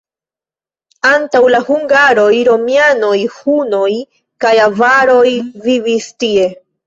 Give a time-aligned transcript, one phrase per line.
[1.09, 3.91] Antaŭ la hungaroj romianoj, hunoj
[4.45, 5.29] kaj avaroj
[5.67, 6.49] vivis tie.